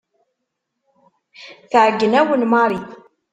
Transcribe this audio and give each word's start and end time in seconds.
Tɛeyyen-awen 1.71 2.41
Mary. 2.51 2.79